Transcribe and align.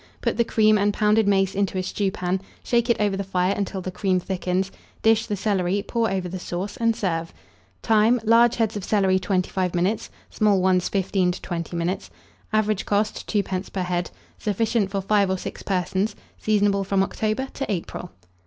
Put 0.21 0.37
the 0.37 0.43
cream 0.43 0.79
and 0.79 0.91
pounded 0.95 1.27
mace 1.27 1.53
into 1.53 1.77
a 1.77 1.83
stewpan; 1.83 2.41
shake 2.63 2.89
it 2.89 2.99
over 2.99 3.15
the 3.15 3.23
fire 3.23 3.53
until 3.55 3.81
the 3.81 3.91
cream 3.91 4.19
thickens, 4.19 4.71
dish 5.03 5.27
the 5.27 5.35
celery, 5.35 5.83
pour 5.87 6.09
over 6.09 6.27
the 6.27 6.39
sauce, 6.39 6.75
and 6.75 6.95
serve. 6.95 7.31
Time. 7.83 8.19
Large 8.23 8.55
heads 8.55 8.75
of 8.75 8.83
celery, 8.83 9.19
25 9.19 9.75
minutes; 9.75 10.09
small 10.31 10.59
ones, 10.59 10.89
15 10.89 11.33
to 11.33 11.41
20 11.43 11.75
minutes. 11.75 12.09
Average 12.51 12.87
cost. 12.87 13.27
2d. 13.27 13.71
per 13.71 13.83
head. 13.83 14.09
Sufficient 14.39 14.89
for 14.89 15.01
5 15.01 15.29
or 15.29 15.37
6 15.37 15.61
persons. 15.61 16.15
Seasonable 16.39 16.83
from 16.83 17.03
October 17.03 17.49
to 17.53 17.71
April. 17.71 18.09